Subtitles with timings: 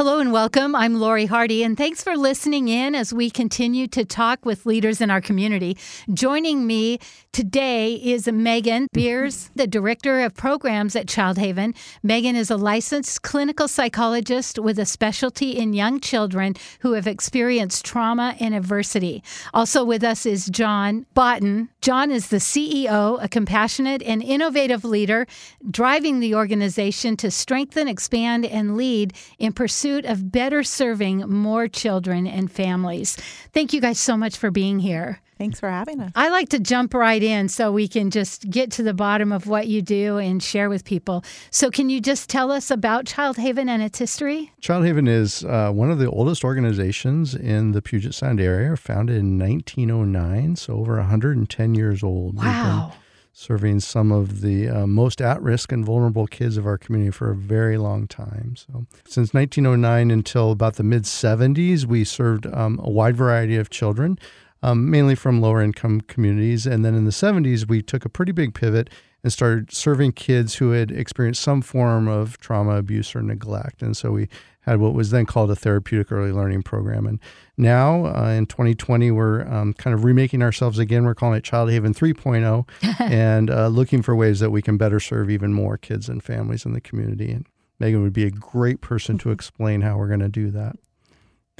[0.00, 0.74] Hello and welcome.
[0.74, 5.02] I'm Lori Hardy, and thanks for listening in as we continue to talk with leaders
[5.02, 5.76] in our community.
[6.14, 7.00] Joining me
[7.32, 9.52] today is Megan Beers, mm-hmm.
[9.56, 11.74] the Director of Programs at Child Haven.
[12.02, 17.84] Megan is a licensed clinical psychologist with a specialty in young children who have experienced
[17.84, 19.22] trauma and adversity.
[19.52, 21.68] Also with us is Jon Botten.
[21.82, 25.26] Jon is the CEO, a compassionate and innovative leader,
[25.70, 31.68] driving the organization to strengthen, expand, and lead in pursuit pursuit of better serving more
[31.68, 33.16] children and families.
[33.52, 35.20] Thank you guys so much for being here.
[35.36, 36.12] Thanks for having us.
[36.14, 39.46] I like to jump right in so we can just get to the bottom of
[39.46, 41.24] what you do and share with people.
[41.50, 44.52] So, can you just tell us about Child Haven and its history?
[44.60, 49.16] Child Haven is uh, one of the oldest organizations in the Puget Sound area, founded
[49.16, 52.36] in 1909, so over 110 years old.
[52.36, 52.92] Wow
[53.32, 57.30] serving some of the uh, most at risk and vulnerable kids of our community for
[57.30, 58.54] a very long time.
[58.56, 63.70] So, since 1909 until about the mid 70s, we served um, a wide variety of
[63.70, 64.18] children,
[64.62, 66.66] um, mainly from lower income communities.
[66.66, 68.90] And then in the 70s, we took a pretty big pivot
[69.22, 73.82] and started serving kids who had experienced some form of trauma, abuse, or neglect.
[73.82, 74.28] And so we
[74.60, 77.06] had what was then called a therapeutic early learning program.
[77.06, 77.18] And
[77.56, 81.04] now uh, in 2020, we're um, kind of remaking ourselves again.
[81.04, 82.68] We're calling it Child Haven 3.0
[83.00, 86.64] and uh, looking for ways that we can better serve even more kids and families
[86.64, 87.32] in the community.
[87.32, 87.46] And
[87.78, 90.76] Megan would be a great person to explain how we're going to do that.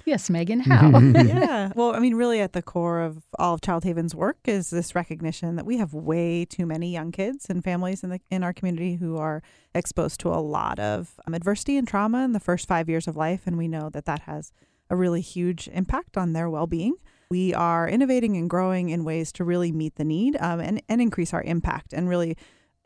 [0.04, 0.98] Yes, Megan, how?
[0.98, 1.72] yeah.
[1.76, 4.94] Well, I mean, really at the core of all of Child Haven's work is this
[4.94, 8.52] recognition that we have way too many young kids and families in the in our
[8.52, 9.42] community who are
[9.74, 13.16] exposed to a lot of um, adversity and trauma in the first 5 years of
[13.16, 14.52] life and we know that that has
[14.90, 16.96] a really huge impact on their well-being.
[17.30, 21.00] We are innovating and growing in ways to really meet the need um, and, and
[21.00, 22.36] increase our impact and really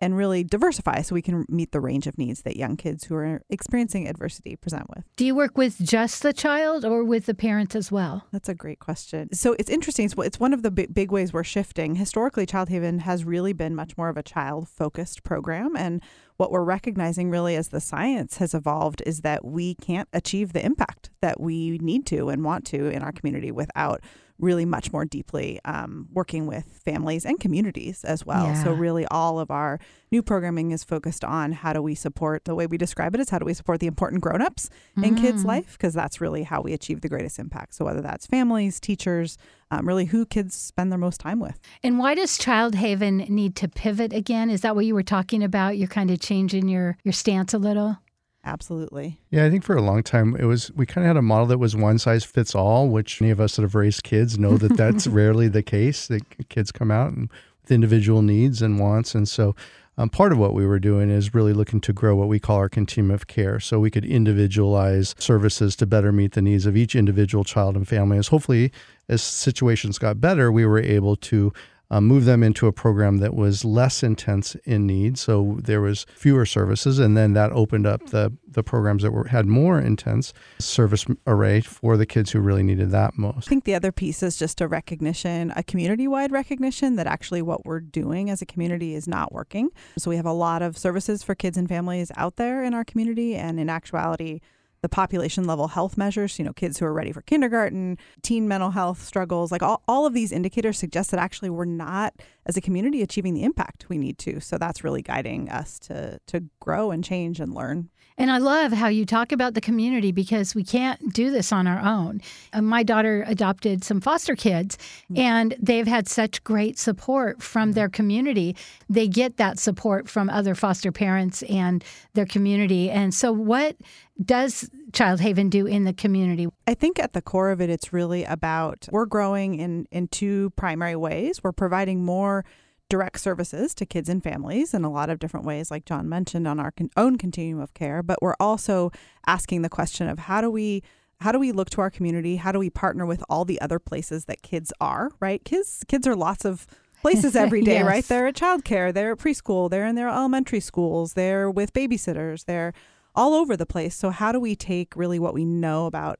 [0.05, 3.15] and really diversify so we can meet the range of needs that young kids who
[3.15, 5.03] are experiencing adversity present with.
[5.17, 8.27] Do you work with just the child or with the parents as well?
[8.31, 9.33] That's a great question.
[9.33, 10.11] So it's interesting.
[10.19, 11.95] It's one of the big ways we're shifting.
[11.95, 15.75] Historically, Child Haven has really been much more of a child focused program.
[15.75, 16.03] And
[16.37, 20.63] what we're recognizing really as the science has evolved is that we can't achieve the
[20.63, 24.03] impact that we need to and want to in our community without
[24.39, 28.47] really much more deeply um, working with families and communities as well.
[28.47, 28.65] Yeah.
[28.65, 29.79] So, really, all of our
[30.11, 33.31] new programming is focused on how do we support the way we describe it is
[33.31, 35.05] how do we support the important grown-ups mm.
[35.05, 35.49] in kids' mm.
[35.49, 37.75] life because that's really how we achieve the greatest impact.
[37.75, 39.39] So, whether that's families, teachers,
[39.71, 41.59] um, really who kids spend their most time with.
[41.83, 44.51] And why does Child Haven need to pivot again?
[44.51, 45.79] Is that what you were talking about?
[45.79, 47.99] You're kind of changing your your stance a little.
[48.45, 49.19] Absolutely.
[49.31, 51.47] Yeah, I think for a long time it was we kind of had a model
[51.47, 54.57] that was one size fits all, which many of us that have raised kids know
[54.59, 56.09] that that's rarely the case.
[56.09, 57.31] That kids come out and
[57.63, 59.57] with individual needs and wants, and so
[59.97, 62.57] um, part of what we were doing is really looking to grow what we call
[62.57, 66.77] our continuum of care, so we could individualize services to better meet the needs of
[66.77, 68.19] each individual child and family.
[68.19, 68.73] As hopefully,
[69.09, 71.53] as situations got better, we were able to
[71.95, 75.17] uh, move them into a program that was less intense in need.
[75.17, 79.29] So there was fewer services, and then that opened up the the programs that were
[79.29, 83.47] had more intense service array for the kids who really needed that most.
[83.47, 87.43] I think the other piece is just a recognition, a community wide recognition that actually
[87.43, 89.71] what we're doing as a community is not working.
[89.97, 92.85] So we have a lot of services for kids and families out there in our
[92.85, 94.41] community, and in actuality
[94.85, 98.71] the population level health measures, you know, kids who are ready for kindergarten, teen mental
[98.71, 102.13] health struggles, like all, all of these indicators suggest that actually we're not
[102.45, 104.41] as a community achieving the impact we need to.
[104.41, 107.89] So that's really guiding us to to grow and change and learn.
[108.17, 111.67] And I love how you talk about the community because we can't do this on
[111.67, 112.21] our own.
[112.53, 114.79] Uh, my daughter adopted some foster kids,
[115.11, 115.19] mm.
[115.19, 118.55] and they've had such great support from their community.
[118.89, 122.89] They get that support from other foster parents and their community.
[122.89, 123.77] And so, what
[124.23, 126.47] does Child Haven do in the community?
[126.67, 130.51] I think at the core of it, it's really about we're growing in, in two
[130.51, 131.43] primary ways.
[131.43, 132.45] We're providing more
[132.89, 136.47] direct services to kids and families in a lot of different ways, like Jon mentioned,
[136.47, 138.03] on our con- own continuum of care.
[138.03, 138.93] But we're also
[139.27, 140.83] asking the question of how do we
[141.21, 142.37] how do we look to our community?
[142.37, 145.11] How do we partner with all the other places that kids are?
[145.19, 146.67] Right, kids kids are lots of
[147.01, 147.87] places every day, yes.
[147.87, 148.05] right?
[148.05, 152.73] They're at childcare, they're at preschool, they're in their elementary schools, they're with babysitters, they're
[153.15, 153.95] all over the place.
[153.95, 156.19] So how do we take really what we know about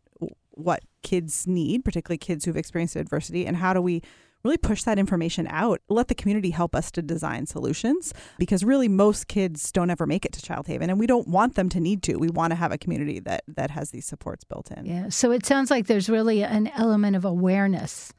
[0.51, 4.03] what kids need, particularly kids who've experienced adversity, and how do we
[4.45, 5.81] really push that information out.
[5.89, 10.25] Let the community help us to design solutions because really most kids don't ever make
[10.25, 12.17] it to Child Haven and we don't want them to need to.
[12.17, 14.85] We want to have a community that that has these supports built in.
[14.85, 15.09] Yeah.
[15.09, 18.13] So it sounds like there's really an element of awareness,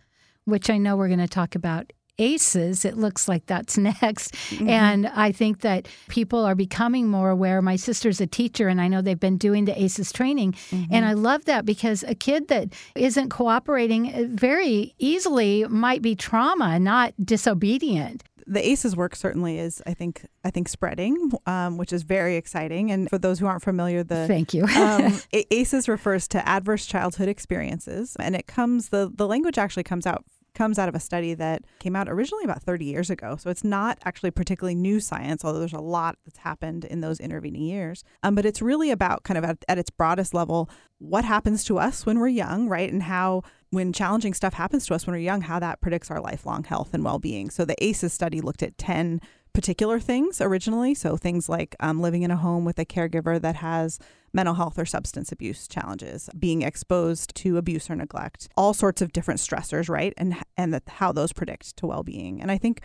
[0.45, 4.34] which I know we're going to talk about ACEs, it looks like that's next.
[4.34, 4.70] Mm-hmm.
[4.70, 7.62] And I think that people are becoming more aware.
[7.62, 10.54] My sister's a teacher, and I know they've been doing the ACEs training.
[10.54, 10.94] Mm-hmm.
[10.94, 16.16] And I love that because a kid that isn't cooperating uh, very easily might be
[16.16, 18.24] trauma, not disobedient.
[18.48, 22.92] the ACEs work certainly is, I think, I think spreading, um, which is very exciting.
[22.92, 24.66] And for those who aren't familiar, the Thank you.
[24.66, 30.06] um, ACEs refers to adverse childhood experiences, and it comes the the language actually comes
[30.06, 30.24] out
[30.56, 33.36] comes out of a study that came out originally about 30 years ago.
[33.36, 37.19] So it's not actually particularly new science, although there's a lot that's happened in those
[37.19, 38.04] intervening years.
[38.24, 41.78] Um, but it's really about kind of at, at its broadest level what happens to
[41.78, 42.92] us when we're young, right?
[42.92, 46.22] And how when challenging stuff happens to us when we're young, how that predicts our
[46.22, 47.50] lifelong health and well-being.
[47.50, 49.19] So the ACEs study looked at 10
[49.56, 50.94] particular things originally.
[50.94, 53.98] So things like um, living in a home with a caregiver that has
[54.34, 59.13] mental health or substance abuse challenges, being exposed to abuse or neglect, all sorts of
[59.13, 60.13] different stressors, right?
[60.18, 62.42] And and that how those predict to well-being.
[62.42, 62.81] And I think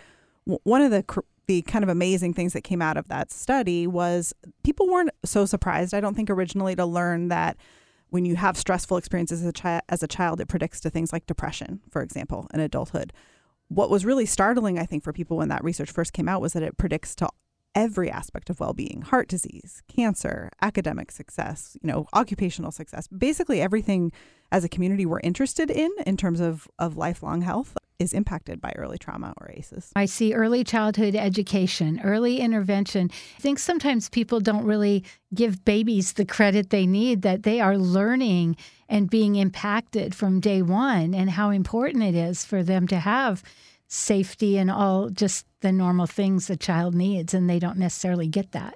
[0.46, 3.32] w- one of the cr- the kind of amazing things that came out of that
[3.32, 4.32] study was
[4.62, 5.92] people weren't so surprised.
[5.92, 7.56] I don't think originally to learn that
[8.10, 11.12] when you have stressful experiences as a, chi- as a child, it predicts to things
[11.12, 13.12] like depression, for example, in adulthood.
[13.70, 16.54] What was really startling, I think, for people when that research first came out was
[16.54, 17.28] that it predicts to
[17.72, 24.10] every aspect of well-being heart disease cancer academic success you know occupational success basically everything
[24.50, 28.72] as a community we're interested in in terms of, of lifelong health is impacted by
[28.76, 33.10] early trauma or ACEs I see early childhood education, early intervention.
[33.36, 35.04] I think sometimes people don't really
[35.34, 38.56] give babies the credit they need, that they are learning
[38.88, 43.44] and being impacted from day one, and how important it is for them to have
[43.86, 48.52] safety and all just the normal things a child needs, and they don't necessarily get
[48.52, 48.74] that.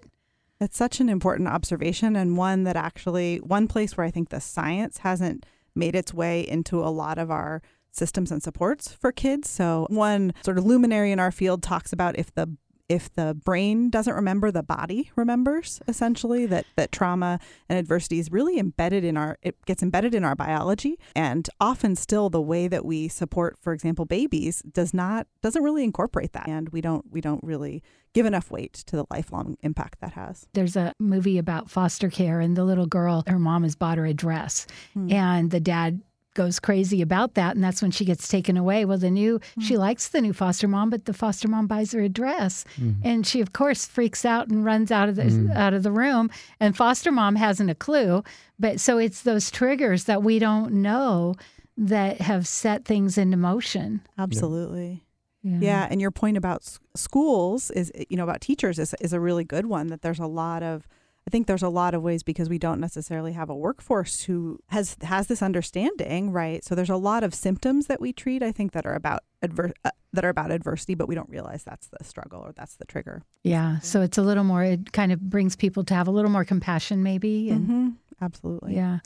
[0.61, 4.41] That's such an important observation, and one that actually, one place where I think the
[4.41, 7.63] science hasn't made its way into a lot of our
[7.95, 9.49] systems and supports for kids.
[9.49, 12.57] So, one sort of luminary in our field talks about if the
[12.89, 15.81] if the brain doesn't remember, the body remembers.
[15.89, 20.25] Essentially, that that trauma and adversity is really embedded in our it gets embedded in
[20.25, 25.27] our biology, and often still the way that we support, for example, babies does not
[25.43, 27.83] doesn't really incorporate that, and we don't we don't really
[28.13, 30.47] give enough weight to the lifelong impact that has.
[30.53, 34.07] There's a movie about foster care, and the little girl, her mom has bought her
[34.07, 35.11] a dress, hmm.
[35.11, 36.03] and the dad
[36.35, 38.85] goes crazy about that and that's when she gets taken away.
[38.85, 39.79] Well the new she mm.
[39.79, 42.65] likes the new foster mom but the foster mom buys her a dress.
[42.79, 43.07] Mm-hmm.
[43.07, 45.55] And she of course freaks out and runs out of the mm.
[45.57, 46.31] out of the room.
[46.61, 48.23] And foster mom hasn't a clue.
[48.59, 51.35] But so it's those triggers that we don't know
[51.77, 54.03] that have set things into motion.
[54.19, 55.05] Absolutely.
[55.47, 59.21] Yeah, and your point about s- schools is, you know, about teachers is, is a
[59.21, 59.89] really good one.
[59.89, 60.89] That there's a lot of,
[61.27, 64.59] I think there's a lot of ways because we don't necessarily have a workforce who
[64.69, 66.63] has has this understanding, right?
[66.65, 68.43] So there's a lot of symptoms that we treat.
[68.43, 71.65] I think that are about adver- uh, that are about adversity, but we don't realize
[71.65, 73.23] that's the struggle or that's the trigger.
[73.43, 76.31] yeah so it's a little more it kind of brings people to have a little
[76.31, 77.89] more compassion maybe and hmm
[78.21, 78.77] Absolutely.
[78.77, 79.01] Yeah.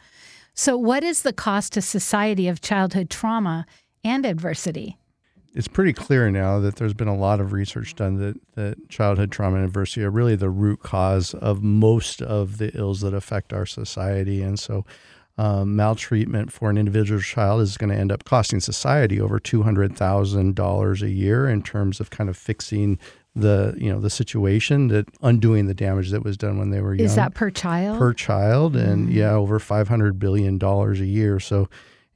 [0.55, 3.65] So, what is the cost to society of childhood trauma
[4.05, 4.99] and adversity?
[5.59, 9.33] It's pretty clear now that there's been a lot of research done that, that childhood
[9.33, 13.53] trauma and adversity are really the root cause of most of the ills that affect
[13.53, 14.41] our society.
[14.41, 14.87] And so,
[15.37, 19.65] um, maltreatment for an individual child is going to end up costing society over two
[19.65, 22.97] hundred thousand dollars a year in terms of kind of fixing
[23.35, 26.95] the you know the situation that undoing the damage that was done when they were
[26.95, 27.99] young Is that per child?
[27.99, 31.41] per child, and yeah, over five hundred billion dollars a year.
[31.41, 31.69] So,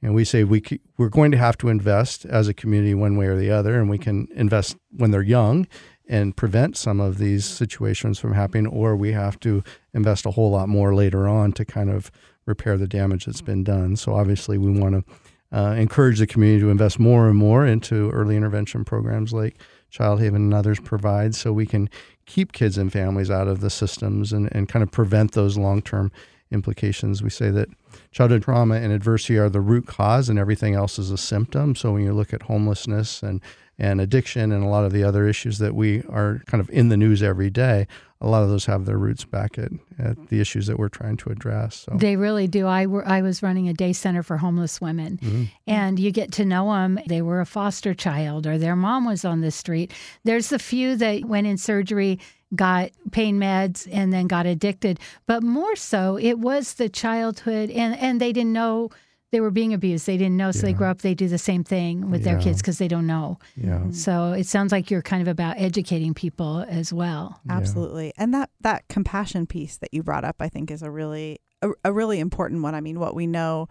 [0.03, 0.61] and we say we
[0.97, 3.89] we're going to have to invest as a community one way or the other, and
[3.89, 5.65] we can invest when they're young
[6.07, 9.63] and prevent some of these situations from happening, or we have to
[9.93, 12.11] invest a whole lot more later on to kind of
[12.45, 13.95] repair the damage that's been done.
[13.95, 18.11] So, obviously, we want to uh, encourage the community to invest more and more into
[18.11, 19.55] early intervention programs like
[19.89, 21.89] Child Haven and others provide, so we can
[22.25, 25.81] keep kids and families out of the systems and, and kind of prevent those long
[25.81, 26.11] term
[26.53, 27.21] implications.
[27.23, 27.69] We say that
[28.11, 31.75] childhood trauma and adversity are the root cause, and everything else is a symptom.
[31.75, 33.41] So when you look at homelessness and
[33.79, 36.89] and addiction and a lot of the other issues that we are kind of in
[36.89, 37.87] the news every day,
[38.21, 41.17] a lot of those have their roots back at, at the issues that we're trying
[41.17, 41.85] to address.
[41.89, 42.67] So They really do.
[42.67, 45.43] I were, I was running a day center for homeless women, Mm-hmm.
[45.67, 46.99] and you get to know them.
[47.07, 49.91] They were a foster child, or their mom was on the street.
[50.23, 52.19] There's the few that went in surgery,
[52.55, 54.99] got pain meds, and then got addicted.
[55.25, 58.89] But more so, it was the childhood, and and they didn't know
[59.33, 60.05] they were being abused.
[60.05, 61.01] They didn't know, so they grow up.
[61.01, 63.39] They do the same thing with their kids because they don't know.
[63.55, 67.41] yeah, So it sounds like you're kind of about educating people as well.
[67.47, 67.53] Yeah.
[67.57, 68.13] Absolutely.
[68.15, 71.71] And that that compassion piece that you brought up I think is a really a,
[71.83, 72.75] a really important one.
[72.75, 73.69] I mean, what we know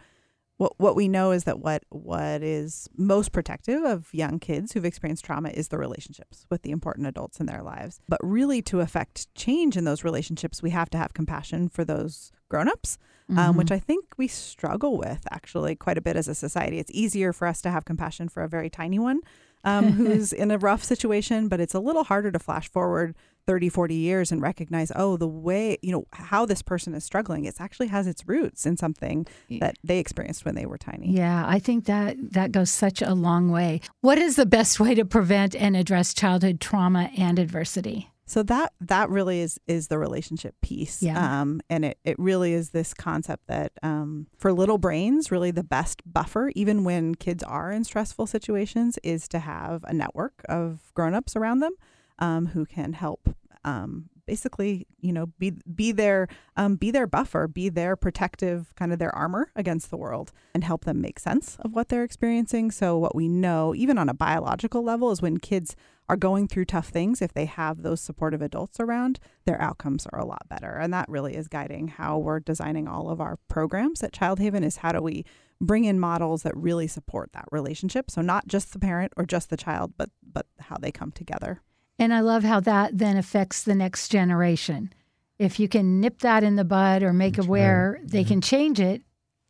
[0.59, 4.85] what what we know is that what what is most protective of young kids who've
[4.85, 8.01] experienced trauma is the relationships with the important adults in their lives.
[8.09, 12.33] But really, to affect change in those relationships, we have to have compassion for those
[12.49, 12.99] grown-ups,
[13.31, 13.39] Mm-hmm.
[13.39, 16.81] um, which I think we struggle with actually quite a bit as a society.
[16.81, 19.21] It's easier for us to have compassion for a very tiny one
[19.63, 23.15] um, who's in a rough situation, but it's a little harder to flash forward
[23.47, 27.45] 30, 40 years and recognize, oh, the way, you know, how this person is struggling,
[27.45, 31.11] it actually has its roots in something that they experienced when they were tiny.
[31.11, 33.81] Yeah, I think that that goes such a long way.
[34.01, 38.09] What is the best way to prevent and address childhood trauma and adversity?
[38.25, 41.03] So that that really is is the relationship piece.
[41.03, 41.41] Yeah.
[41.43, 45.65] Um, and it, it really is this concept that um, for little brains, really the
[45.65, 50.93] best buffer, even when kids are in stressful situations, is to have a network of
[50.95, 51.75] grown-ups around them
[52.23, 57.49] um, who can help um, basically, you know, be be their um, be their buffer,
[57.49, 61.57] be their protective kind of their armor against the world, and help them make sense
[61.61, 62.71] of what they're experiencing.
[62.71, 65.77] So what we know, even on a biological level, is when kids
[66.09, 70.19] are going through tough things, if they have those supportive adults around, their outcomes are
[70.19, 70.73] a lot better.
[70.73, 74.65] And that really is guiding how we're designing all of our programs at Child Haven
[74.65, 75.25] is how do we
[75.61, 78.11] bring in models that really support that relationship.
[78.11, 81.61] So not just the parent or just the child, but but how they come together.
[82.03, 84.93] And I love how that then affects the next generation.
[85.39, 88.11] If you can nip that in the bud or make That's aware, right.
[88.11, 89.03] they can change it,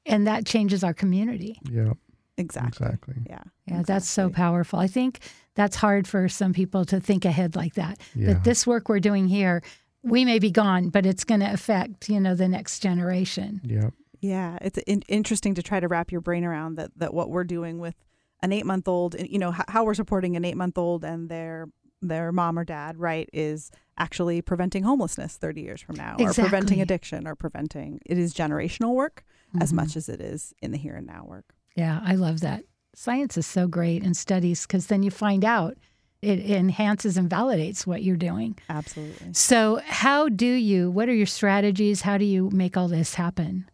[0.05, 1.59] and that changes our community.
[1.71, 1.95] Yeah,
[2.37, 2.87] Exactly.
[2.87, 3.15] exactly.
[3.27, 3.43] Yeah.
[3.67, 4.79] Yeah, that's so powerful.
[4.79, 5.21] I think
[5.55, 7.99] that's hard for some people to think ahead like that.
[8.15, 8.35] Yeah.
[8.35, 9.63] That this work we're doing here,
[10.03, 13.61] we may be gone, but it's going to affect, you know, the next generation.
[13.65, 13.91] Yeah.
[14.21, 17.45] Yeah, it's in- interesting to try to wrap your brain around that that what we're
[17.45, 17.95] doing with
[18.43, 21.29] an eight month old, you know, h- how we're supporting an eight month old and
[21.29, 21.69] their
[22.03, 26.81] their mom or dad, right, is actually preventing homelessness 30 years from now or preventing
[26.81, 29.25] addiction or preventing it is generational work
[29.61, 29.77] as Mhm.
[29.77, 31.55] much as it is in the here and now work.
[31.77, 32.65] Yeah, I love that.
[32.95, 35.77] Science is so great and studies because then you find out
[36.21, 38.57] it enhances and validates what you're doing.
[38.69, 39.33] Absolutely.
[39.35, 42.03] So, how do you, what are your strategies?
[42.03, 43.69] How do you make all this happen?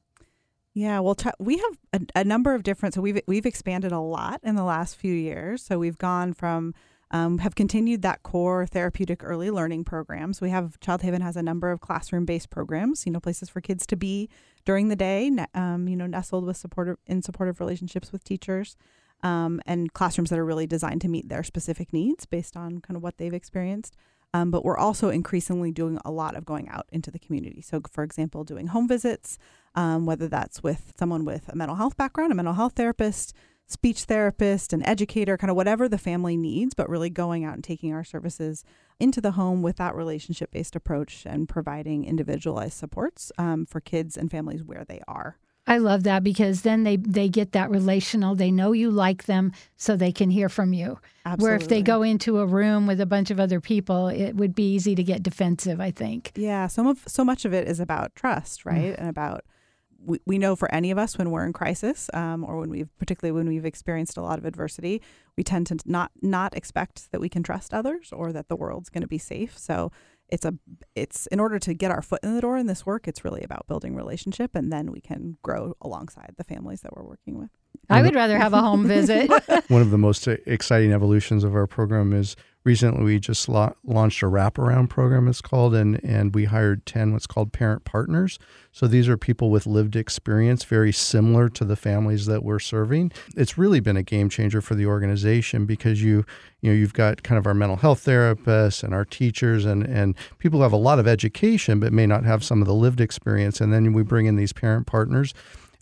[0.74, 1.78] Yeah, well, try, we have
[2.14, 2.94] a, a number of different.
[2.94, 5.60] So we've we've expanded a lot in the last few years.
[5.62, 6.72] So we've gone from
[7.10, 10.40] um, have continued that core therapeutic early learning programs.
[10.40, 13.06] We have Child Haven has a number of classroom based programs.
[13.06, 14.28] You know, places for kids to be
[14.64, 15.30] during the day.
[15.54, 18.76] Um, you know, nestled with supportive in supportive relationships with teachers.
[19.20, 22.96] Um, and classrooms that are really designed to meet their specific needs based on kind
[22.96, 23.96] of what they've experienced.
[24.34, 27.62] Um, but we're also increasingly doing a lot of going out into the community.
[27.62, 29.38] So, for example, doing home visits,
[29.74, 33.34] um, whether that's with someone with a mental health background, a mental health therapist,
[33.68, 37.62] speech therapist, an educator, kind of whatever the family needs, but really going out and
[37.62, 38.64] taking our services
[38.98, 44.16] into the home with that relationship based approach and providing individualized supports um, for kids
[44.16, 45.38] and families where they are.
[45.66, 48.34] I love that because then they, they get that relational.
[48.34, 50.98] They know you like them, so they can hear from you.
[51.26, 51.44] Absolutely.
[51.44, 54.54] Where if they go into a room with a bunch of other people, it would
[54.54, 56.32] be easy to get defensive, I think.
[56.36, 58.94] Yeah, some of so much of it is about trust, right?
[58.98, 59.44] And about
[60.08, 62.88] we, we know for any of us when we're in crisis, um, or when we've
[62.98, 65.02] particularly when we've experienced a lot of adversity,
[65.36, 68.88] we tend to not not expect that we can trust others or that the world's
[68.88, 69.56] going to be safe.
[69.58, 69.92] So
[70.30, 70.54] it's a
[70.94, 73.42] it's in order to get our foot in the door in this work, it's really
[73.42, 77.50] about building relationship, and then we can grow alongside the families that we're working with.
[77.90, 79.30] I would rather have a home visit.
[79.68, 84.22] One of the most exciting evolutions of our program is recently we just la- launched
[84.22, 88.38] a wraparound program, it's called, and, and we hired 10 what's called parent partners.
[88.72, 93.12] So these are people with lived experience, very similar to the families that we're serving.
[93.36, 96.24] It's really been a game changer for the organization because you,
[96.60, 100.14] you know, you've got kind of our mental health therapists and our teachers and, and
[100.38, 103.00] people who have a lot of education but may not have some of the lived
[103.00, 103.60] experience.
[103.60, 105.32] And then we bring in these parent partners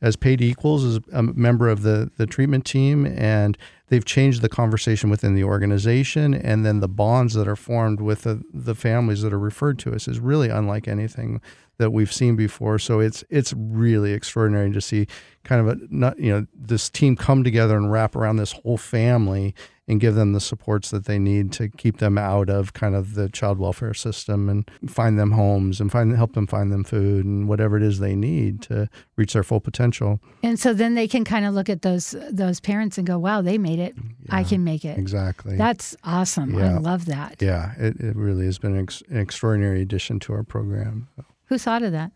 [0.03, 3.57] as paid equals as a member of the, the treatment team and
[3.89, 8.23] they've changed the conversation within the organization and then the bonds that are formed with
[8.23, 11.41] the, the families that are referred to us is really unlike anything
[11.79, 12.79] that we've seen before.
[12.79, 15.07] So it's it's really extraordinary to see
[15.45, 18.79] kind of a not you know this team come together and wrap around this whole
[18.79, 19.55] family
[19.89, 23.15] and give them the supports that they need to keep them out of kind of
[23.15, 27.25] the child welfare system and find them homes and find help them find them food
[27.25, 30.21] and whatever it is they need to reach their full potential.
[30.43, 33.43] and so then they can kind of look at those those parents and go, "Wow,
[33.43, 33.95] they made it.
[34.31, 35.57] I can make it." Exactly.
[35.57, 36.57] That's awesome.
[36.57, 37.37] I love that.
[37.41, 41.09] yeah, it, it really has been an, ex- an extraordinary addition to our program.
[41.47, 42.13] Who thought of that?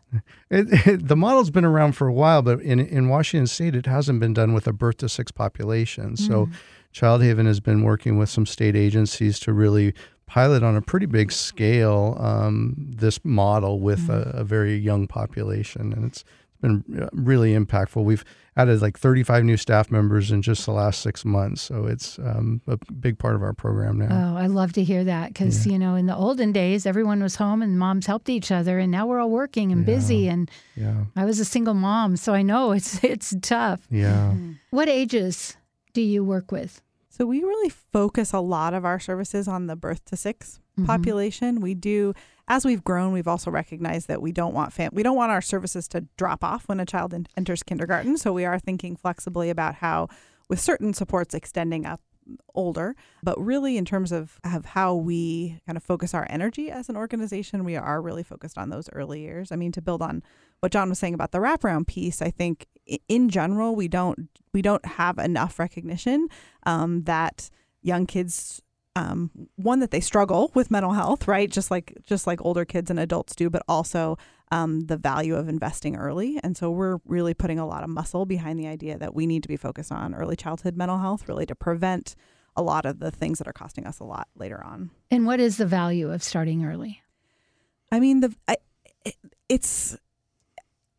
[0.50, 3.87] It, it, the model's been around for a while, but in, in Washington State, it
[3.87, 6.16] hasn't been done with a birth to six population.
[6.16, 6.49] So,
[6.92, 9.94] Child Haven has been working with some state agencies to really
[10.26, 15.92] pilot on a pretty big scale um, this model with a, a very young population,
[15.92, 16.25] and it's
[16.60, 18.02] been uh, really impactful.
[18.04, 18.24] We've
[18.56, 22.60] added like 35 new staff members in just the last six months, so it's um,
[22.66, 24.34] a big part of our program now.
[24.34, 25.72] Oh, I love to hear that because Yeah.
[25.72, 28.90] you know in the olden days everyone was home and moms helped each other, and
[28.92, 29.94] now we're all working and Yeah.
[29.94, 30.28] busy.
[30.28, 33.86] And Yeah, I was a single mom, so I know it's it's tough.
[33.90, 34.34] yeah.
[34.70, 35.56] What ages
[35.94, 36.82] do you work with?
[37.08, 40.86] So we really focus a lot of our services on the birth to 6 Mhm.
[40.86, 41.60] population.
[41.60, 42.14] We do
[42.50, 45.40] as we've grown, we've also recognized that we don't want fam- we don't want our
[45.40, 48.19] services to drop off when a child en- enters kindergarten.
[48.19, 50.09] So we are thinking flexibly about how
[50.49, 52.00] with certain supports extending up
[52.54, 56.88] older, but really in terms of, of how we kind of focus our energy as
[56.88, 59.52] an organization, we are really focused on those early years.
[59.52, 60.23] I mean, to build on
[60.59, 62.66] what Jon was saying about the wraparound piece, I think
[63.09, 66.28] in general we don't we don't have enough recognition
[66.66, 67.49] um, that
[67.80, 68.61] young kids
[68.97, 71.50] um, one that they struggle with mental health, right?
[71.50, 74.18] Just like just like older kids and adults do, but also
[74.50, 76.40] um, the value of investing early.
[76.42, 79.42] And so we're really putting a lot of muscle behind the idea that we need
[79.42, 82.16] to be focused on early childhood mental health, really to prevent
[82.56, 84.90] a lot of the things that are costing us a lot later on.
[85.11, 87.00] And what is the value of starting early?
[87.92, 88.56] I mean, the I,
[89.04, 89.14] it,
[89.49, 89.97] it's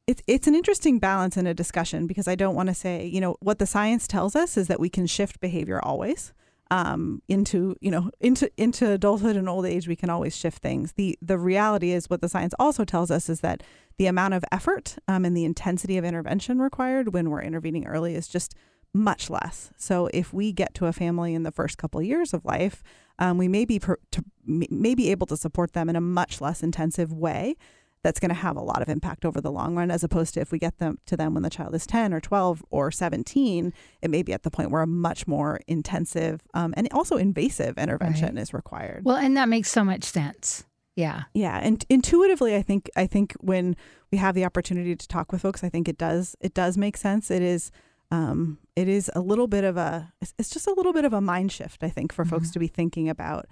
[0.07, 3.19] it's it's an interesting balance in a discussion because I don't want to say, you
[3.19, 6.33] know, what the science tells us is that we can shift behavior always
[6.71, 9.87] um, into, you know, into into adulthood and old age.
[9.87, 10.93] We can always shift things.
[10.93, 13.61] the The reality is, what the science also tells us is that
[13.97, 18.15] the amount of effort um, and the intensity of intervention required when we're intervening early
[18.15, 18.55] is just
[18.93, 19.71] much less.
[19.77, 22.83] So if we get to a family in the first couple years of life,
[23.19, 26.41] um, we may be per, to, may be able to support them in a much
[26.41, 27.55] less intensive way.
[28.03, 30.39] That's going to have a lot of impact over the long run, as opposed to
[30.41, 33.73] if we get them to them when the child is ten or twelve or seventeen,
[34.01, 37.77] it may be at the point where a much more intensive um, and also invasive
[37.77, 39.05] intervention is required.
[39.05, 40.63] Well, and that makes so much sense.
[40.95, 41.23] Yeah.
[41.33, 43.75] Yeah, and intuitively, I think I think when
[44.11, 46.97] we have the opportunity to talk with folks, I think it does it does make
[46.97, 47.29] sense.
[47.29, 47.71] It is
[48.09, 51.21] um, it is a little bit of a it's, just a little bit of a
[51.21, 51.83] mind shift.
[51.83, 52.53] I think for folks Mhm.
[52.53, 53.45] to be thinking about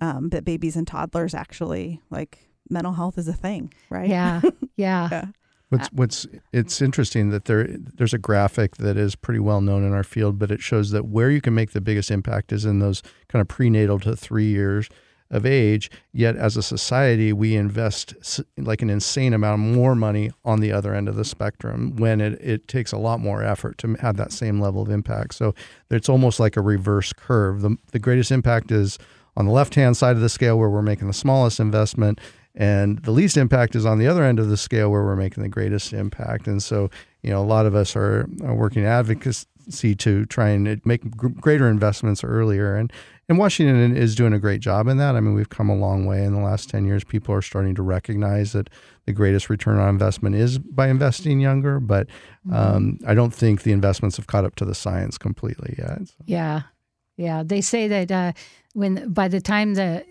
[0.00, 4.08] um, that babies and toddlers actually like mental health is a thing, right?
[4.08, 4.40] Yeah.
[4.76, 5.08] Yeah.
[5.10, 5.24] Yeah.
[5.70, 9.92] What's what's it's interesting that there there's a graphic that is pretty well known in
[9.92, 12.78] our field, but it shows that where you can make the biggest impact is in
[12.78, 14.88] those kind of prenatal to three years
[15.30, 15.90] of age.
[16.12, 18.14] Yet as a society, we invest
[18.56, 22.40] like an insane amount more money on the other end of the spectrum when it,
[22.40, 25.34] it takes a lot more effort to have that same level of impact.
[25.34, 25.54] So
[25.90, 27.60] it's almost like a reverse curve.
[27.60, 28.98] The, the greatest impact is
[29.36, 32.20] on the left hand side of the scale where we're making the smallest investment
[32.58, 35.44] and the least impact is on the other end of the scale where we're making
[35.44, 36.48] the greatest impact.
[36.48, 36.90] And so,
[37.22, 41.68] you know, a lot of us are, are working advocacy to try and make greater
[41.68, 42.74] investments earlier.
[42.74, 42.92] And,
[43.28, 45.14] and Washington is doing a great job in that.
[45.14, 47.04] I mean, we've come a long way in the last 10 years.
[47.04, 48.70] People are starting to recognize that
[49.06, 51.78] the greatest return on investment is by investing younger.
[51.78, 52.08] But
[52.52, 56.08] um, I don't think the investments have caught up to the science completely yet.
[56.08, 56.14] So.
[56.26, 56.62] Yeah.
[57.16, 57.44] Yeah.
[57.44, 58.32] They say that uh,
[58.72, 60.04] when by the time the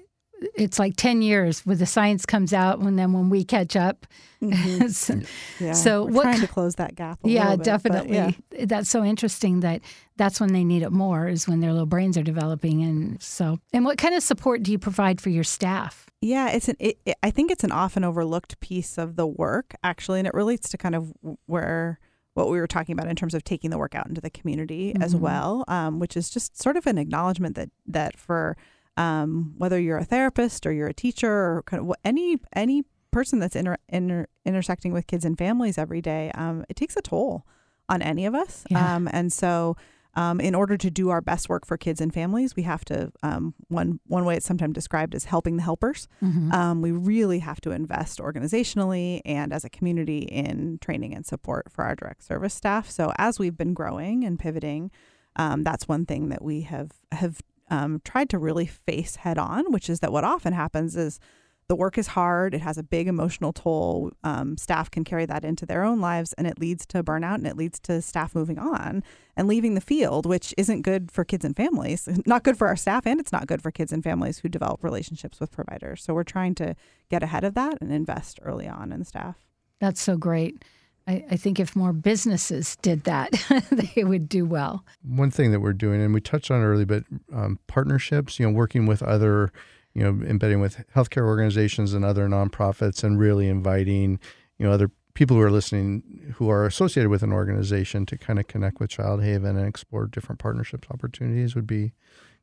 [0.55, 4.05] it's like 10 years when the science comes out and then when we catch up.
[4.41, 4.91] Mhm.
[4.93, 5.19] So-
[5.59, 5.73] Yeah.
[5.73, 7.19] So We're what trying to close that gap.
[7.23, 8.13] A yeah, little bit, definitely.
[8.15, 8.31] yeah.
[8.65, 9.81] That's so interesting that
[10.15, 12.83] that's when they need it more is when their little brains are developing.
[12.83, 16.05] And so, and what kind of support do you provide for your staff?
[16.21, 16.75] Yeah, it's an.
[16.79, 20.33] It, it, I think it's an often overlooked piece of the work, actually, and it
[20.33, 21.13] relates to kind of
[21.45, 21.99] where
[22.33, 24.95] what we were talking about in terms of taking the work out into the community
[25.01, 25.19] as Mhm.
[25.19, 28.55] well, um, which is just sort of an acknowledgement that that for
[28.97, 33.39] um, whether you're a therapist or you're a teacher or kind of any any person
[33.39, 37.45] that's inter, inter, intersecting with kids and families every day, um, it takes a toll
[37.89, 38.95] on any of us, Yeah.
[38.95, 39.77] um, and so
[40.15, 43.11] um, in order to do our best work for kids and families, we have to
[43.23, 46.07] um, one one way it's sometimes described as helping the helpers.
[46.23, 46.51] Mhm.
[46.53, 51.71] Um, we really have to invest organizationally and as a community in training and support
[51.71, 52.89] for our direct service staff.
[52.89, 54.89] So as we've been growing and pivoting,
[55.35, 59.71] um, that's one thing that we have have um, tried to really face head on,
[59.71, 61.19] which is that what often happens is
[61.67, 62.53] the work is hard.
[62.53, 64.11] It has a big emotional toll.
[64.23, 67.47] Um, staff can carry that into their own lives, and it leads to burnout and
[67.47, 69.03] it leads to staff moving on
[69.35, 72.07] and leaving the field, which isn't good for kids and families.
[72.25, 74.83] Not good for our staff, and it's not good for kids and families who develop
[74.83, 76.01] relationships with providers.
[76.03, 76.75] So we're trying to
[77.09, 79.35] get ahead of that and invest early on in staff.
[79.79, 80.63] That's so great.
[81.07, 83.31] I, I think if more businesses did that,
[83.71, 84.85] they would do well.
[85.03, 88.51] one thing that we're doing, and we touched on early, but um, partnerships, you know,
[88.51, 89.51] working with other,
[89.93, 94.19] you know, embedding with healthcare organizations and other nonprofits and really inviting,
[94.57, 98.37] you know, other people who are listening who are associated with an organization to kind
[98.37, 101.93] of connect with Child Haven and explore different partnerships opportunities would be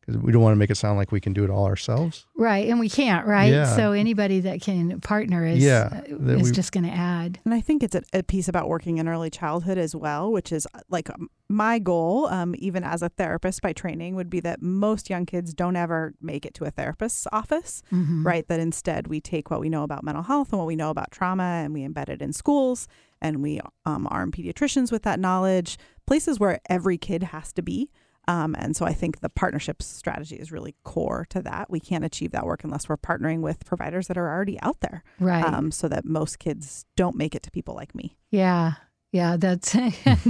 [0.04, 2.26] because we don't want to make it sound like we can do it all ourselves.
[2.36, 3.50] Right, and we can't, right?
[3.52, 3.74] Yeah.
[3.76, 7.38] So anybody that can partner is Yeah, uh, that is we- just going to add.
[7.44, 10.52] And I think it's a, a piece about working in early childhood as well, which
[10.52, 14.40] is uh, like um, my goal, um, even as a therapist by training, would be
[14.40, 18.24] that most young kids don't ever make it to a therapist's office, Mhm.
[18.24, 18.46] right?
[18.48, 21.10] That instead we take what we know about mental health and what we know about
[21.10, 22.88] trauma and we embed it in schools
[23.20, 27.90] and we um, arm pediatricians with that knowledge, places where every kid has to be.
[28.26, 31.70] Um, and so I think the partnerships strategy is really core to that.
[31.70, 35.02] We can't achieve that work unless we're partnering with providers that are already out there
[35.20, 35.44] Right.
[35.44, 38.16] um, so that most kids don't make it to people like me.
[38.30, 38.74] yeah.
[39.12, 39.72] Yeah, that's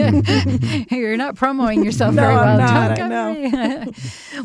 [0.90, 2.44] you're not promoting yourself No, very well.
[2.48, 3.92] I'm not, I go me.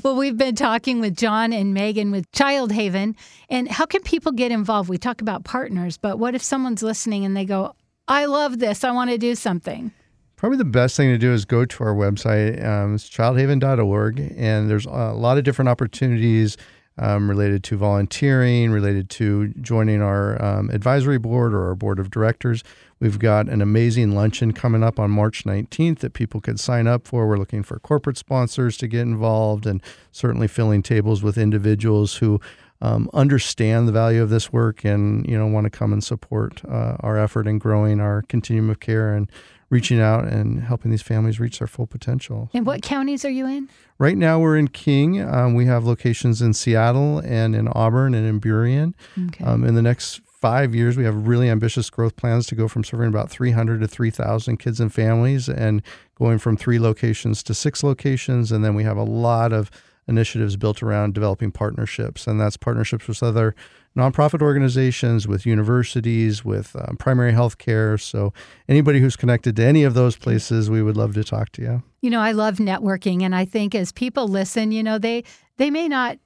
[0.02, 3.18] well, we've been talking with Jon and Megan with Child Haven,
[3.50, 4.88] and how can people get involved?
[4.90, 7.76] We talk about partners, but what if someone's listening and they go,
[8.08, 8.86] "I love this.
[8.86, 9.92] I want to do something."
[10.40, 12.66] Probably the best thing to do is go to our website.
[12.66, 16.56] Um, it's childhaven.org, and there's a lot of different opportunities
[16.98, 22.10] um, related to volunteering, related to joining our um, advisory board or our board of
[22.10, 22.64] directors.
[23.02, 27.06] We've got an amazing luncheon coming up on March 19th that people could sign up
[27.06, 27.28] for.
[27.28, 32.40] We're looking for corporate sponsors to get involved and certainly filling tables with individuals who
[32.82, 36.62] um, understand the value of this work and you know want to come and support
[36.64, 39.30] uh, our effort in growing our continuum of care and
[39.70, 42.50] reaching out and helping these families reach their full potential.
[42.54, 43.70] And what counties are you in?
[43.98, 45.22] Right now, we're in King.
[45.22, 48.94] Um, we have locations in Seattle and in Auburn and in Burien.
[49.28, 49.44] Okay.
[49.44, 52.84] Um, in the next five years, we have really ambitious growth plans to go from
[52.84, 55.82] serving about 300 to 3,000 kids and families and
[56.16, 58.52] going from three locations to six locations.
[58.52, 59.70] And then we have a lot of
[60.08, 63.56] initiatives built around developing partnerships, and that's partnerships with other
[63.98, 67.98] nonprofit organizations, with universities, with um, primary health care.
[67.98, 68.34] So,
[68.68, 71.84] anybody who's connected to any of those places, we would love to talk to you.
[72.02, 75.24] You know, I love networking, and I think as people listen, you know, they
[75.58, 76.18] they may not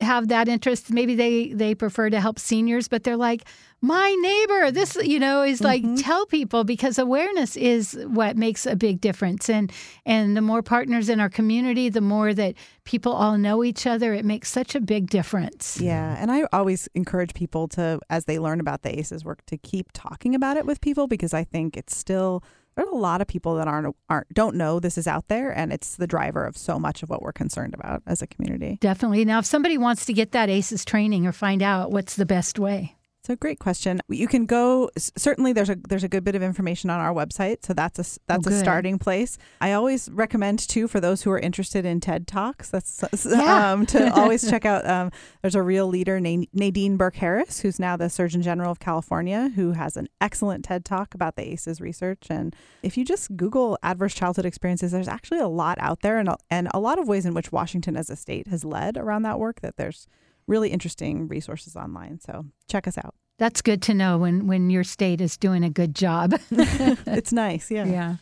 [0.00, 0.90] have that interest.
[0.90, 3.44] Maybe they they prefer to help seniors, but they're like,
[3.80, 4.70] my neighbor.
[4.70, 5.96] This, you know, is like mm-hmm.
[5.96, 9.48] tell people because awareness is what makes a big difference.
[9.48, 9.72] And
[10.04, 14.12] and the more partners in our community, the more that people all know each other,
[14.14, 15.80] it makes such a big difference.
[15.80, 19.56] Yeah, and I always encourage people to, as they learn about the ACEs work, to
[19.56, 22.42] keep talking about it with people because I think it's still
[22.80, 25.72] there's a lot of people that aren't aren't don't know this is out there, and
[25.72, 28.78] it's the driver of so much of what we're concerned about as a community.
[28.80, 29.24] Definitely.
[29.24, 32.58] Now, if somebody wants to get that ACEs training or find out what's the best
[32.58, 32.96] way.
[33.30, 34.00] A great question.
[34.08, 34.90] You can go.
[34.98, 38.20] Certainly, there's a there's a good bit of information on our website, so that's a
[38.26, 39.38] that's a starting place.
[39.60, 42.70] I always recommend too for those who are interested in TED talks.
[42.70, 43.70] That's Yeah.
[43.72, 44.84] um, to always check out.
[44.84, 45.12] Um,
[45.42, 49.50] there's a real leader, Na- Nadine Burke Harris, who's now the Surgeon General of California,
[49.54, 52.26] who has an excellent TED talk about the ACEs research.
[52.28, 56.30] And if you just Google adverse childhood experiences, there's actually a lot out there, and
[56.30, 59.22] a, and a lot of ways in which Washington as a state has led around
[59.22, 59.60] that work.
[59.60, 60.08] That there's
[60.50, 62.20] really interesting resources online.
[62.20, 63.14] So check us out.
[63.38, 66.34] That's good to know when when your state is doing a good job.
[66.50, 67.86] it's nice, yeah.
[67.86, 68.16] yeah.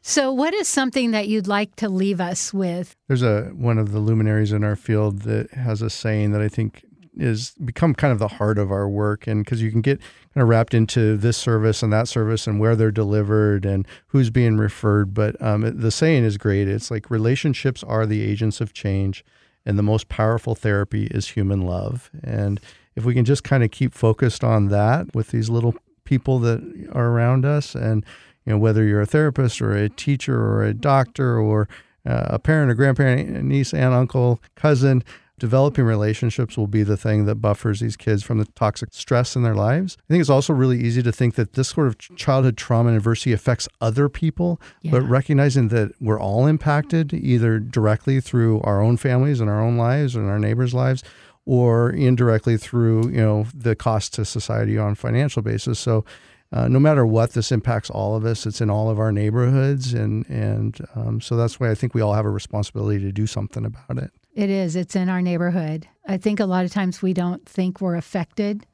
[0.00, 2.94] So, what is something that you'd like to leave us with?
[3.08, 6.48] There's a one of the luminaries in our field that has a saying that I
[6.48, 6.84] think
[7.16, 9.98] is become kind of the heart of our work and because you can get
[10.32, 14.30] kind of wrapped into this service and that service and where they're delivered and who's
[14.30, 18.60] being referred but um, it- the saying is great it's like relationships are the agents
[18.60, 19.24] of change
[19.68, 22.60] and the most powerful therapy is human love and
[22.96, 26.88] if we can just kind of keep focused on that with these little people that
[26.92, 28.04] are around us and
[28.44, 31.68] you know whether you're a therapist or a teacher or a doctor or
[32.06, 35.04] uh, a parent, a grandparent, niece, aunt, uncle, cousin.
[35.38, 39.42] Developing relationships will be the thing that buffers these kids from the toxic stress in
[39.42, 39.96] their lives.
[40.00, 42.96] I think it's also really easy to think that this sort of childhood trauma and
[42.96, 48.96] adversity affects other people, but recognizing that we're all impacted either directly through our own
[48.96, 51.02] families and our own lives and our neighbors' lives,
[51.46, 55.78] or indirectly through you know the cost to society on financial basis.
[55.78, 56.04] So
[56.50, 58.46] uh, no matter what, this impacts all of us.
[58.46, 62.00] It's in all of our neighborhoods, and and um, so that's why I think we
[62.00, 64.10] all have a responsibility to do something about it.
[64.38, 65.88] It is, it's in our neighborhood.
[66.06, 68.64] I think a lot of times we don't think we're affected,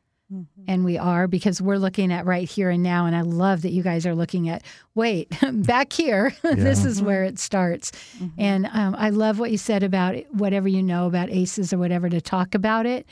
[0.68, 3.06] and we are because we're looking at right here and now.
[3.06, 4.62] And I love that you guys are looking at,
[4.94, 7.92] wait, back here, this is where it starts.
[8.36, 12.10] And um, I love what you said about whatever you know about ACEs or whatever
[12.10, 13.06] to talk about it.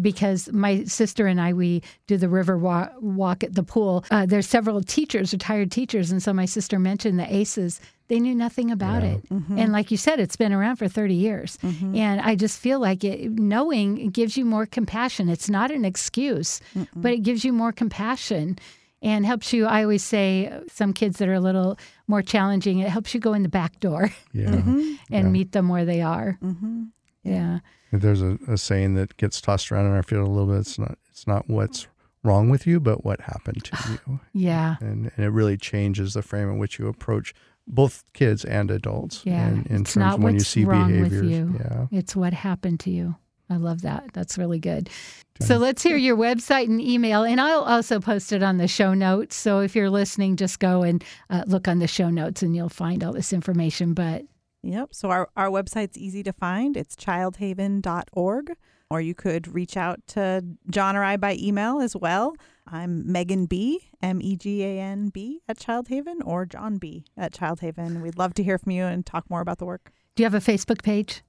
[0.00, 4.04] Because my sister and I, we do the river walk, walk at the pool.
[4.10, 7.80] Uh, there's several teachers, retired teachers, and so my sister mentioned the ACEs.
[8.08, 9.16] They knew nothing about Yeah.
[9.16, 11.58] it, and like you said, it's been around for 30 years.
[11.62, 15.28] And I just feel like it, knowing gives you more compassion.
[15.28, 16.60] It's not an excuse,
[16.96, 18.58] but it gives you more compassion
[19.02, 19.66] and helps you.
[19.66, 23.20] I always say, uh, some kids that are a little more challenging, it helps you
[23.20, 24.50] go in the back door Yeah.
[24.66, 25.22] and Yeah.
[25.22, 26.36] meet them where they are.
[26.42, 26.84] Mm-hmm.
[27.22, 27.58] Yeah.
[27.92, 30.60] There's a, a saying that gets tossed around in our field a little bit.
[30.60, 31.86] It's not it's not what's
[32.24, 34.20] wrong with you, but what happened to you.
[34.32, 34.76] Yeah.
[34.80, 37.34] And, and it really changes the frame in which you approach
[37.68, 39.22] both kids and adults.
[39.24, 39.48] Yeah.
[39.48, 41.22] In, in it's terms not of when you what's see wrong behaviors.
[41.22, 41.54] with you.
[41.60, 41.86] Yeah.
[41.90, 43.14] It's what happened to you.
[43.50, 44.10] I love that.
[44.12, 44.90] That's really good.
[45.40, 48.92] So let's hear your website and email, and I'll also post it on the show
[48.92, 49.36] notes.
[49.36, 52.68] So if you're listening, just go and uh, look on the show notes, and you'll
[52.68, 53.94] find all this information.
[53.94, 54.24] But
[54.62, 54.92] Yep.
[54.92, 56.76] So our, our website's easy to find.
[56.76, 58.56] It's childhaven.org.
[58.90, 62.34] Or you could reach out to Jon or I by email as well.
[62.66, 67.32] I'm Megan B, M E G A N B at Childhaven, or Jon B at
[67.32, 68.00] Childhaven.
[68.00, 69.92] We'd love to hear from you and talk more about the work.
[70.14, 71.22] do you have a Facebook page?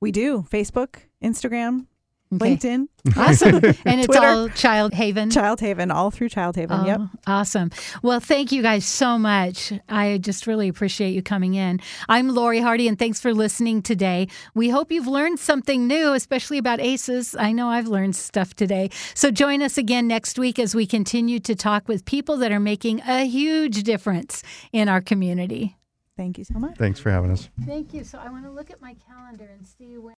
[0.00, 1.86] We do Facebook, Instagram,
[2.32, 2.56] Okay.
[2.56, 3.54] LinkedIn, Awesome.
[3.84, 5.28] And it's all Child Haven.
[5.30, 6.86] Childhaven, all through Childhaven.
[6.86, 7.00] Yep.
[7.00, 7.70] Oh, Awesome.
[8.02, 9.72] Well, thank you guys so much.
[9.88, 11.80] I just really appreciate you coming in.
[12.08, 14.28] I'm Lori Hardy, and thanks for listening today.
[14.54, 17.34] We hope you've learned something new, especially about ACEs.
[17.36, 18.90] I know I've learned stuff today.
[19.14, 22.60] So join us again next week as we continue to talk with people that are
[22.60, 24.42] making a huge difference
[24.72, 25.76] in our community.
[26.16, 26.76] Thank you so much.
[26.76, 27.48] Thanks for having us.
[27.66, 28.04] Thank you.
[28.04, 30.10] So I want to look at my calendar and see when.